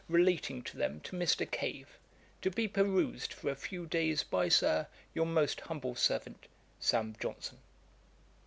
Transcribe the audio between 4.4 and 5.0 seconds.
Sir,